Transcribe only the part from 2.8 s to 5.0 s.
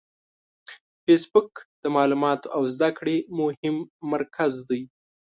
کړې مهم مرکز دی